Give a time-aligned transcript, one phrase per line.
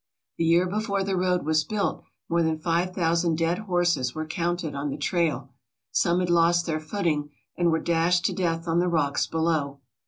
[0.39, 4.73] The year before the road was built more than five thousand dead horses were counted
[4.73, 5.51] on the trail.
[5.91, 9.79] Some had lost their footing and were dashed to death on the rocks below.